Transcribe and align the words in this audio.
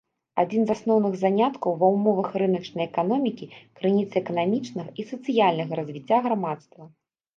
Адзін 0.43 0.61
з 0.67 0.75
асноўных 0.75 1.17
заняткаў 1.23 1.75
ва 1.83 1.89
ўмовах 1.95 2.29
рыначнай 2.43 2.85
эканомікі, 2.91 3.49
крыніца 3.81 4.15
эканамічнага 4.23 4.89
і 5.03 5.07
сацыяльнага 5.11 5.71
развіцця 5.83 6.17
грамадства. 6.29 6.83